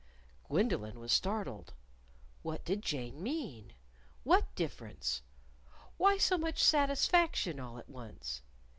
_"Gwendolyn 0.49 0.99
was 0.99 1.11
startled. 1.11 1.75
What 2.41 2.65
did 2.65 2.81
Jane 2.81 3.21
mean? 3.21 3.73
What 4.23 4.55
difference? 4.55 5.21
Why 5.97 6.17
so 6.17 6.39
much 6.39 6.57
satisfaction 6.63 7.59
all 7.59 7.77
at 7.77 7.87
once? 7.87 8.41